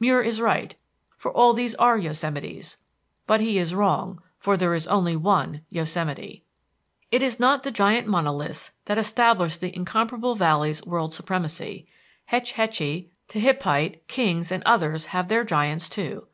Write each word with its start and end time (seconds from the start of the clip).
Muir 0.00 0.20
is 0.20 0.40
right, 0.40 0.74
for 1.16 1.30
all 1.30 1.52
these 1.52 1.76
are 1.76 1.96
Yosemites; 1.96 2.76
but 3.24 3.40
he 3.40 3.56
is 3.56 3.72
wrong, 3.72 4.20
for 4.36 4.56
there 4.56 4.74
is 4.74 4.88
only 4.88 5.14
one 5.14 5.60
Yosemite. 5.70 6.42
It 7.12 7.22
is 7.22 7.38
not 7.38 7.62
the 7.62 7.70
giant 7.70 8.08
monoliths 8.08 8.72
that 8.86 8.98
establish 8.98 9.58
the 9.58 9.72
incomparable 9.76 10.34
Valley's 10.34 10.84
world 10.84 11.14
supremacy; 11.14 11.86
Hetch 12.24 12.50
Hetchy, 12.54 13.12
Tehipite, 13.28 14.00
Kings, 14.08 14.50
and 14.50 14.64
others 14.66 15.06
have 15.14 15.28
their 15.28 15.44
giants, 15.44 15.88
too. 15.88 16.26